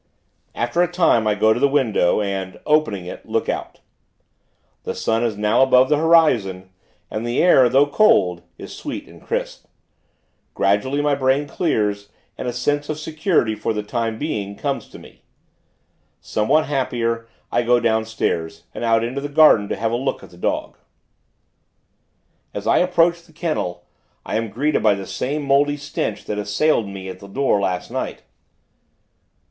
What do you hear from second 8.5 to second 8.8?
is